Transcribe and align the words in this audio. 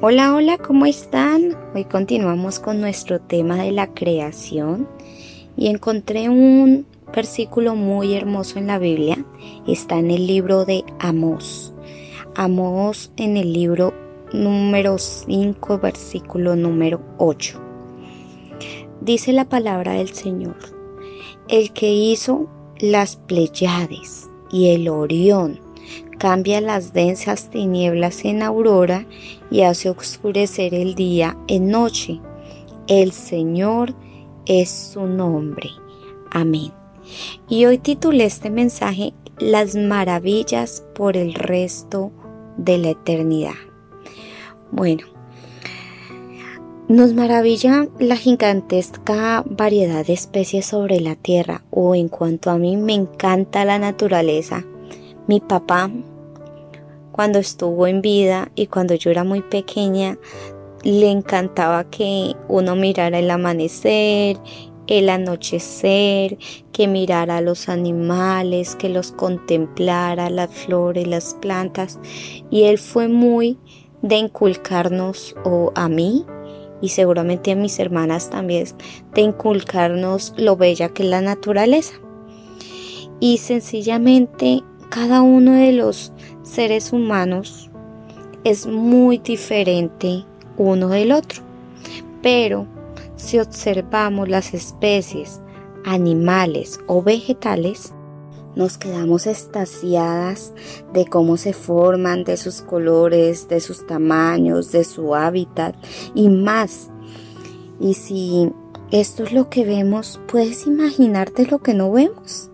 Hola, 0.00 0.34
hola, 0.34 0.56
¿cómo 0.56 0.86
están? 0.86 1.54
Hoy 1.74 1.84
continuamos 1.84 2.58
con 2.58 2.80
nuestro 2.80 3.20
tema 3.20 3.56
de 3.56 3.70
la 3.70 3.88
creación 3.88 4.88
y 5.58 5.66
encontré 5.66 6.30
un 6.30 6.86
versículo 7.14 7.74
muy 7.74 8.14
hermoso 8.14 8.58
en 8.58 8.68
la 8.68 8.78
Biblia. 8.78 9.22
Está 9.66 9.98
en 9.98 10.10
el 10.10 10.26
libro 10.26 10.64
de 10.64 10.84
Amós. 10.98 11.74
Amós 12.34 13.12
en 13.18 13.36
el 13.36 13.52
libro 13.52 13.92
número 14.32 14.96
5, 14.96 15.78
versículo 15.80 16.56
número 16.56 17.02
8. 17.18 17.60
Dice 19.02 19.34
la 19.34 19.50
palabra 19.50 19.92
del 19.92 20.14
Señor, 20.14 20.56
el 21.48 21.74
que 21.74 21.92
hizo 21.92 22.48
las 22.78 23.16
Pleiades 23.16 24.30
y 24.50 24.70
el 24.70 24.88
Orión 24.88 25.60
cambia 26.18 26.60
las 26.60 26.92
densas 26.92 27.50
tinieblas 27.50 28.24
en 28.24 28.42
aurora 28.42 29.06
y 29.50 29.62
hace 29.62 29.90
oscurecer 29.90 30.74
el 30.74 30.94
día 30.94 31.36
en 31.48 31.70
noche. 31.70 32.20
El 32.86 33.12
Señor 33.12 33.94
es 34.46 34.70
su 34.70 35.06
nombre. 35.06 35.70
Amén. 36.30 36.72
Y 37.48 37.64
hoy 37.64 37.78
titulé 37.78 38.24
este 38.24 38.50
mensaje 38.50 39.14
Las 39.38 39.74
maravillas 39.74 40.84
por 40.94 41.16
el 41.16 41.34
resto 41.34 42.12
de 42.56 42.78
la 42.78 42.90
eternidad. 42.90 43.54
Bueno, 44.70 45.06
nos 46.88 47.14
maravilla 47.14 47.88
la 47.98 48.16
gigantesca 48.16 49.44
variedad 49.48 50.04
de 50.04 50.14
especies 50.14 50.66
sobre 50.66 51.00
la 51.00 51.16
Tierra 51.16 51.64
o 51.70 51.94
en 51.94 52.08
cuanto 52.08 52.50
a 52.50 52.58
mí 52.58 52.76
me 52.76 52.94
encanta 52.94 53.64
la 53.64 53.78
naturaleza 53.78 54.64
mi 55.28 55.40
papá, 55.40 55.90
cuando 57.18 57.40
estuvo 57.40 57.88
en 57.88 58.00
vida 58.00 58.52
y 58.54 58.68
cuando 58.68 58.94
yo 58.94 59.10
era 59.10 59.24
muy 59.24 59.42
pequeña, 59.42 60.16
le 60.84 61.10
encantaba 61.10 61.82
que 61.90 62.36
uno 62.46 62.76
mirara 62.76 63.18
el 63.18 63.28
amanecer, 63.28 64.36
el 64.86 65.08
anochecer, 65.08 66.38
que 66.70 66.86
mirara 66.86 67.40
los 67.40 67.68
animales, 67.68 68.76
que 68.76 68.88
los 68.88 69.10
contemplara, 69.10 70.30
las 70.30 70.48
flores, 70.48 71.08
las 71.08 71.34
plantas. 71.34 71.98
Y 72.50 72.66
él 72.66 72.78
fue 72.78 73.08
muy 73.08 73.58
de 74.00 74.14
inculcarnos, 74.14 75.34
o 75.44 75.72
a 75.74 75.88
mí, 75.88 76.24
y 76.80 76.90
seguramente 76.90 77.50
a 77.50 77.56
mis 77.56 77.80
hermanas 77.80 78.30
también, 78.30 78.66
de 79.14 79.22
inculcarnos 79.22 80.34
lo 80.36 80.56
bella 80.56 80.90
que 80.90 81.02
es 81.02 81.08
la 81.08 81.20
naturaleza. 81.20 81.94
Y 83.18 83.38
sencillamente 83.38 84.62
cada 84.90 85.22
uno 85.22 85.52
de 85.52 85.72
los 85.72 86.12
seres 86.42 86.92
humanos 86.92 87.70
es 88.44 88.66
muy 88.66 89.18
diferente 89.18 90.24
uno 90.56 90.88
del 90.88 91.12
otro. 91.12 91.42
Pero 92.22 92.66
si 93.16 93.38
observamos 93.38 94.28
las 94.28 94.54
especies 94.54 95.40
animales 95.84 96.80
o 96.86 97.02
vegetales, 97.02 97.92
nos 98.56 98.76
quedamos 98.76 99.26
estasiadas 99.26 100.52
de 100.92 101.06
cómo 101.06 101.36
se 101.36 101.52
forman, 101.52 102.24
de 102.24 102.36
sus 102.36 102.60
colores, 102.60 103.48
de 103.48 103.60
sus 103.60 103.86
tamaños, 103.86 104.72
de 104.72 104.84
su 104.84 105.14
hábitat 105.14 105.76
y 106.14 106.28
más. 106.28 106.90
Y 107.78 107.94
si 107.94 108.50
esto 108.90 109.22
es 109.22 109.32
lo 109.32 109.48
que 109.48 109.64
vemos, 109.64 110.20
¿puedes 110.26 110.66
imaginarte 110.66 111.46
lo 111.46 111.58
que 111.58 111.74
no 111.74 111.92
vemos? 111.92 112.50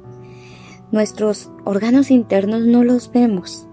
Nuestros 0.94 1.50
órganos 1.64 2.12
internos 2.12 2.60
no 2.60 2.84
los 2.84 3.10
vemos 3.10 3.66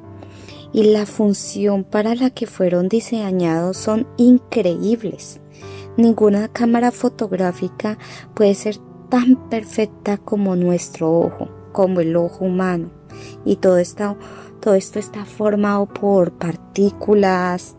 y 0.73 0.85
la 0.85 1.05
función 1.05 1.83
para 1.83 2.15
la 2.15 2.31
que 2.31 2.47
fueron 2.47 2.89
diseñados 2.89 3.77
son 3.77 4.07
increíbles. 4.17 5.39
Ninguna 5.97 6.47
cámara 6.47 6.89
fotográfica 6.89 7.99
puede 8.33 8.55
ser 8.55 8.77
tan 9.09 9.35
perfecta 9.51 10.17
como 10.17 10.55
nuestro 10.55 11.11
ojo, 11.11 11.47
como 11.71 11.99
el 11.99 12.15
ojo 12.15 12.45
humano. 12.45 12.89
Y 13.45 13.57
todo 13.57 13.77
esto, 13.77 14.17
está 14.73 15.23
formado 15.23 15.85
por 15.85 16.31
partículas, 16.31 17.75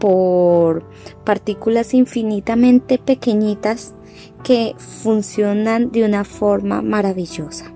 por 0.00 0.84
partículas 1.24 1.94
infinitamente 1.94 2.98
pequeñitas 2.98 3.94
que 4.42 4.74
funcionan 4.78 5.92
de 5.92 6.04
una 6.04 6.24
forma 6.24 6.82
maravillosa. 6.82 7.72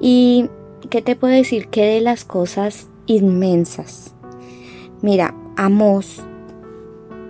Y, 0.00 0.48
¿qué 0.90 1.02
te 1.02 1.16
puedo 1.16 1.34
decir? 1.34 1.68
Que 1.68 1.84
de 1.84 2.00
las 2.00 2.24
cosas 2.24 2.88
inmensas. 3.06 4.14
Mira, 5.02 5.34
Amos 5.56 6.22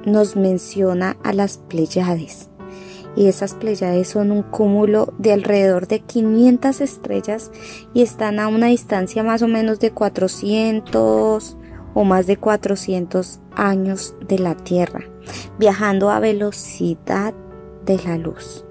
nos 0.04 0.37
menciona 0.37 1.16
a 1.22 1.32
las 1.32 1.59
Pleiades. 1.59 2.49
Y 3.15 3.27
esas 3.27 3.54
Pleiades 3.54 4.09
son 4.09 4.31
un 4.31 4.43
cúmulo 4.43 5.15
de 5.19 5.32
alrededor 5.32 5.87
de 5.87 6.00
500 6.00 6.81
estrellas 6.81 7.50
y 7.94 8.03
están 8.03 8.41
a 8.41 8.49
una 8.49 8.66
distancia 8.66 9.22
más 9.22 9.43
o 9.43 9.48
menos 9.48 9.81
de 9.81 9.91
400 9.91 11.56
o 11.94 12.04
más 12.04 12.27
de 12.27 12.37
400 12.37 13.41
años 13.54 14.15
de 14.28 14.38
la 14.38 14.54
Tierra, 14.54 15.00
viajando 15.59 16.10
a 16.10 16.21
velocidad 16.21 17.33
de 17.87 17.98
la 18.04 18.19
luz 18.19 18.66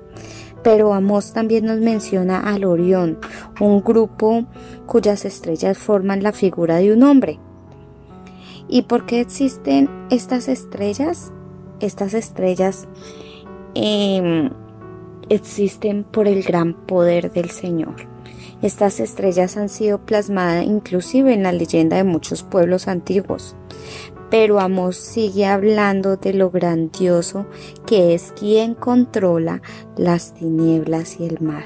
pero 0.66 0.96
Amos 0.96 1.32
también 1.32 1.66
nos 1.66 1.80
menciona 1.80 2.40
al 2.40 2.66
Orión, 2.66 3.20
un 3.60 3.84
grupo 3.84 4.46
cuyas 4.88 5.24
estrellas 5.24 5.78
forman 5.78 6.24
la 6.24 6.32
figura 6.32 6.78
de 6.78 6.92
un 6.92 7.04
hombre. 7.04 7.40
¿Y 8.68 8.82
por 8.82 9.06
qué 9.06 9.22
existen 9.22 9.88
estas 10.10 10.48
estrellas? 10.48 11.32
Estas 11.80 12.16
estrellas 12.16 12.88
em, 13.76 14.50
existen 15.30 16.04
por 16.04 16.28
el 16.28 16.42
gran 16.42 16.74
poder 16.74 17.32
del 17.32 17.52
Señor. 17.52 18.08
Estas 18.64 19.00
estrellas 19.00 19.58
han 19.58 19.70
sido 19.70 20.00
plasmadas 20.00 20.66
inclusive 20.66 21.32
en 21.32 21.44
la 21.44 21.52
leyenda 21.52 21.98
de 21.98 22.06
muchos 22.06 22.42
pueblos 22.42 22.88
antiguos. 22.88 23.56
Pero 24.30 24.60
Amos 24.60 24.96
sigue 24.98 25.46
hablando 25.46 26.18
de 26.18 26.34
lo 26.34 26.50
grandioso 26.50 27.46
que 27.86 28.14
es 28.14 28.34
quien 28.38 28.74
controla 28.74 29.62
las 29.98 30.34
tinieblas 30.34 31.20
y 31.20 31.26
el 31.26 31.40
mar. 31.42 31.66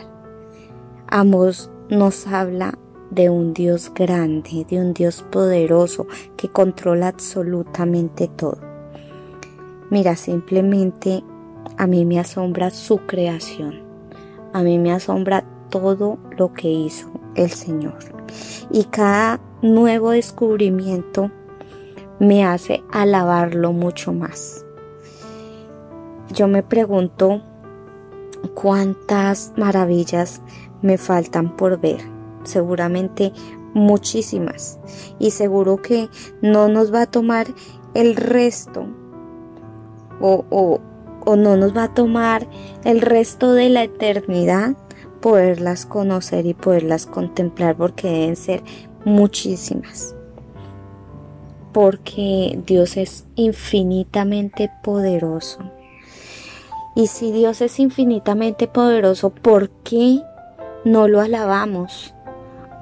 Amos 1.07 1.71
nos 1.89 2.27
habla 2.27 2.77
de 3.09 3.29
un 3.29 3.53
Dios 3.53 3.91
grande, 3.93 4.65
de 4.69 4.79
un 4.79 4.93
Dios 4.93 5.23
poderoso 5.31 6.05
que 6.37 6.49
controla 6.49 7.07
absolutamente 7.07 8.27
todo. 8.27 8.59
Mira, 9.89 10.15
simplemente 10.15 11.23
a 11.77 11.87
mí 11.87 12.05
me 12.05 12.19
asombra 12.19 12.69
su 12.69 12.97
creación. 12.99 13.81
A 14.53 14.61
mí 14.61 14.77
me 14.77 14.91
asombra 14.91 15.43
todo 15.69 16.19
lo 16.37 16.53
que 16.53 16.69
hizo 16.69 17.09
el 17.35 17.49
Señor. 17.49 17.97
Y 18.71 18.85
cada 18.85 19.39
nuevo 19.61 20.11
descubrimiento 20.11 21.31
me 22.19 22.43
hace 22.45 22.83
alabarlo 22.91 23.71
mucho 23.71 24.13
más. 24.13 24.65
Yo 26.33 26.47
me 26.47 26.63
pregunto 26.63 27.41
cuántas 28.53 29.53
maravillas 29.57 30.41
me 30.81 30.97
faltan 30.97 31.55
por 31.55 31.79
ver. 31.79 32.01
Seguramente 32.43 33.33
muchísimas. 33.73 34.79
Y 35.17 35.31
seguro 35.31 35.77
que 35.81 36.09
no 36.41 36.67
nos 36.67 36.93
va 36.93 37.03
a 37.03 37.11
tomar 37.11 37.47
el 37.93 38.15
resto 38.15 38.85
o, 40.21 40.45
o, 40.49 40.79
o 41.25 41.35
no 41.35 41.57
nos 41.57 41.75
va 41.75 41.83
a 41.83 41.93
tomar 41.93 42.47
el 42.83 43.01
resto 43.01 43.53
de 43.53 43.69
la 43.69 43.83
eternidad 43.83 44.75
poderlas 45.21 45.85
conocer 45.85 46.45
y 46.45 46.53
poderlas 46.53 47.05
contemplar 47.05 47.75
porque 47.75 48.07
deben 48.07 48.35
ser 48.35 48.63
muchísimas 49.03 50.15
porque 51.71 52.59
Dios 52.65 52.97
es 52.97 53.25
infinitamente 53.35 54.71
poderoso. 54.83 55.59
Y 56.95 57.07
si 57.07 57.31
Dios 57.31 57.61
es 57.61 57.79
infinitamente 57.79 58.67
poderoso, 58.67 59.29
¿por 59.29 59.69
qué 59.69 60.21
no 60.83 61.07
lo 61.07 61.21
alabamos? 61.21 62.13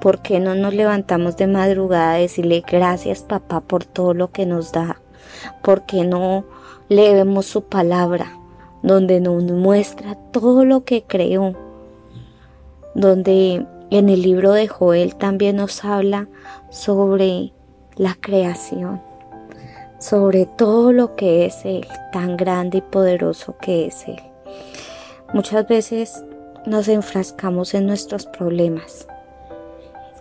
¿Por 0.00 0.22
qué 0.22 0.40
no 0.40 0.54
nos 0.54 0.74
levantamos 0.74 1.36
de 1.36 1.46
madrugada 1.46 2.12
a 2.12 2.18
decirle 2.18 2.64
gracias 2.66 3.22
papá 3.22 3.60
por 3.60 3.84
todo 3.84 4.14
lo 4.14 4.30
que 4.30 4.46
nos 4.46 4.72
da? 4.72 5.00
¿Por 5.62 5.86
qué 5.86 6.04
no 6.04 6.44
leemos 6.88 7.46
su 7.46 7.64
palabra 7.64 8.38
donde 8.82 9.20
nos 9.20 9.42
muestra 9.42 10.14
todo 10.32 10.64
lo 10.64 10.84
que 10.84 11.02
creó? 11.02 11.54
Donde 12.94 13.66
en 13.90 14.08
el 14.08 14.22
libro 14.22 14.52
de 14.52 14.68
Joel 14.68 15.16
también 15.16 15.56
nos 15.56 15.84
habla 15.84 16.28
sobre 16.70 17.52
la 17.98 18.16
creación, 18.20 19.02
sobre 19.98 20.46
todo 20.46 20.92
lo 20.92 21.16
que 21.16 21.44
es 21.44 21.64
Él, 21.64 21.86
tan 22.12 22.36
grande 22.36 22.78
y 22.78 22.80
poderoso 22.82 23.56
que 23.58 23.86
es 23.86 24.06
Él. 24.08 24.22
Muchas 25.34 25.66
veces 25.68 26.24
nos 26.64 26.88
enfrascamos 26.88 27.74
en 27.74 27.86
nuestros 27.86 28.26
problemas 28.26 29.06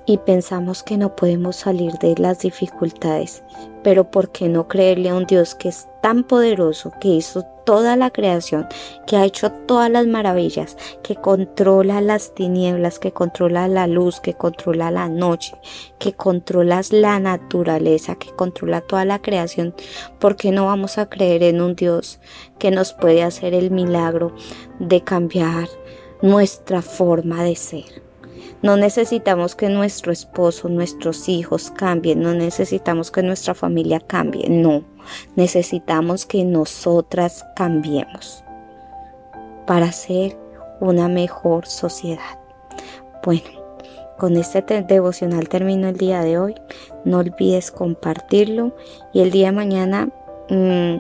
y 0.08 0.18
pensamos 0.18 0.84
que 0.84 0.98
no 0.98 1.16
podemos 1.16 1.58
salir 1.58 1.92
de 2.00 2.16
las 2.18 2.40
dificultades, 2.40 3.44
pero 3.84 4.10
¿por 4.10 4.32
qué 4.32 4.48
no 4.48 4.68
creerle 4.68 5.10
a 5.10 5.16
un 5.16 5.26
Dios 5.26 5.54
que 5.54 5.68
es 5.68 5.88
tan 6.02 6.24
poderoso, 6.24 6.94
que 7.02 7.10
hizo 7.10 7.44
toda 7.66 7.98
la 7.98 8.10
creación, 8.10 8.66
que 9.06 9.18
ha 9.18 9.26
hecho 9.26 9.52
todas 9.52 9.92
las 9.92 10.08
maravillas, 10.08 10.78
que 11.04 11.18
controla 11.18 12.00
las 12.00 12.34
tinieblas, 12.34 13.00
que 13.00 13.12
controla 13.12 13.68
la 13.68 13.86
luz, 13.86 14.22
que 14.22 14.34
controla 14.34 14.92
la 14.92 15.10
noche, 15.10 15.58
que 16.00 16.14
controla 16.14 16.82
la 16.92 17.20
naturaleza, 17.20 18.16
que 18.16 18.32
controla 18.32 18.80
toda 18.80 19.04
la 19.04 19.22
creación? 19.22 19.76
¿Por 20.20 20.38
qué 20.38 20.52
no 20.52 20.68
vamos 20.68 20.98
a 20.98 21.10
creer 21.10 21.44
en 21.44 21.60
un 21.60 21.76
Dios 21.76 22.22
que 22.60 22.72
nos 22.72 22.94
puede 22.94 23.24
hacer 23.24 23.54
el 23.54 23.72
milagro 23.72 24.34
de 24.80 25.04
cambiar 25.04 25.68
nuestra 26.22 26.82
forma 26.82 27.44
de 27.44 27.58
ser? 27.58 28.07
No 28.64 28.76
necesitamos 28.76 29.56
que 29.56 29.70
nuestro 29.70 30.12
esposo, 30.12 30.68
nuestros 30.68 31.30
hijos 31.30 31.72
cambien, 31.72 32.22
no 32.22 32.34
necesitamos 32.34 33.12
que 33.12 33.22
nuestra 33.22 33.54
familia 33.54 34.00
cambie, 34.00 34.50
no. 34.50 34.84
Necesitamos 35.36 36.26
que 36.26 36.44
nosotras 36.44 37.46
cambiemos 37.56 38.44
para 39.68 39.92
ser 39.92 40.38
una 40.80 41.08
mejor 41.08 41.68
sociedad. 41.68 42.40
Bueno, 43.24 43.48
con 44.18 44.36
este 44.38 44.62
devocional 44.82 45.48
termino 45.48 45.88
el 45.88 45.98
día 45.98 46.22
de 46.22 46.40
hoy. 46.40 46.56
No 47.06 47.20
olvides 47.20 47.70
compartirlo 47.70 48.76
y 49.14 49.22
el 49.22 49.30
día 49.30 49.48
de 49.48 49.52
mañana 49.52 50.10
Mm, 50.50 50.98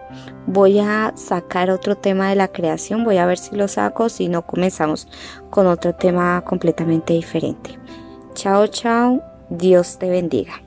voy 0.47 0.79
a 0.79 1.13
sacar 1.15 1.69
otro 1.69 1.95
tema 1.95 2.29
de 2.29 2.35
la 2.35 2.49
creación, 2.49 3.03
voy 3.03 3.17
a 3.17 3.25
ver 3.25 3.37
si 3.37 3.55
lo 3.55 3.67
saco, 3.67 4.09
si 4.09 4.27
no 4.27 4.41
comenzamos 4.41 5.07
con 5.49 5.67
otro 5.67 5.95
tema 5.95 6.41
completamente 6.45 7.13
diferente. 7.13 7.79
Chao, 8.33 8.67
chao, 8.67 9.21
Dios 9.49 9.97
te 9.97 10.09
bendiga. 10.09 10.61